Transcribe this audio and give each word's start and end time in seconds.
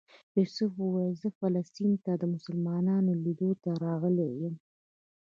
یوسف 0.39 0.71
ویل 0.77 1.13
چې 1.13 1.19
زه 1.21 1.27
فلسطین 1.39 1.91
ته 2.05 2.11
د 2.17 2.23
مسلمانانو 2.33 3.11
لیدلو 3.23 3.53
ته 3.63 3.69
راغلی 3.85 4.29
یم. 4.41 4.55